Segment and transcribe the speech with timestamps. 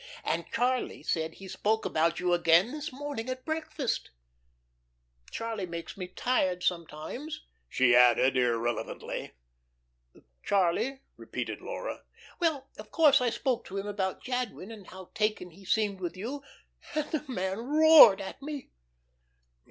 [0.23, 4.09] And Charlie said he spoke about you again this morning at breakfast.
[5.29, 9.33] Charlie makes me tired sometimes," she added irrelevantly.
[10.41, 12.01] "Charlie?" repeated Laura.
[12.39, 16.17] "Well, of course I spoke to him about Jadwin, and how taken he seemed with
[16.17, 16.41] you,
[16.95, 18.71] and the man roared at me."